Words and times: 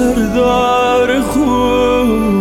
سردار 0.00 1.20
خوب. 1.20 2.40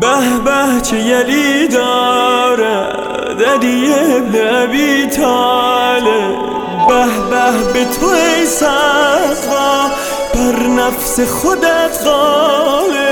به 0.00 0.38
به 0.44 0.80
چه 0.80 0.98
یلی 0.98 1.68
داره 1.68 2.86
علی 3.52 3.94
نبی 4.20 5.06
تاله 5.06 6.36
به 6.88 7.04
به 7.30 7.72
به 7.72 7.84
تو 7.84 8.06
ای 8.06 8.46
بر 10.34 10.66
نفس 10.66 11.20
خودت 11.20 11.98
غاله 12.04 13.07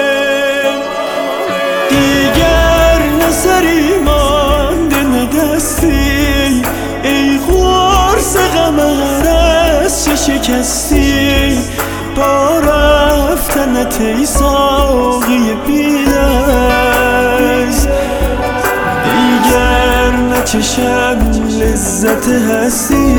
رفتنت 13.87 14.01
ای 14.01 14.27
ساقی 14.27 15.55
دیگر 19.05 20.11
نچشم 20.11 21.19
لذت 21.61 22.29
هستی. 22.29 23.15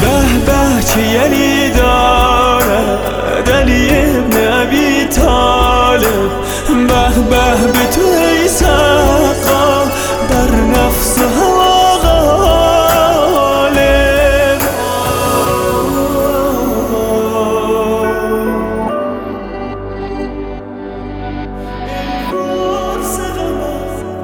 به 0.00 0.16
به 0.46 0.84
چه 0.84 1.00
یلی 1.02 1.70
دارد 1.70 3.50
علی 3.50 3.88
ابن 3.90 4.62
ابی 4.62 5.04
طالب؟ 5.04 6.30
به 6.68 6.74
به 7.30 7.72
به 7.72 7.86
تو 7.94 8.13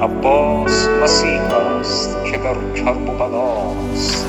عباس 0.01 0.87
مسیح 1.03 1.41
است 1.41 2.17
که 2.25 2.37
در 2.37 2.83
کرب 2.83 3.09
و 3.09 3.11
بلاست 3.11 4.20